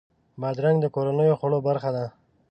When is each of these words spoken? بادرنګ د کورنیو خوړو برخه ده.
بادرنګ 0.41 0.77
د 0.81 0.85
کورنیو 0.95 1.39
خوړو 1.39 1.59
برخه 1.67 1.89
ده. 1.95 2.05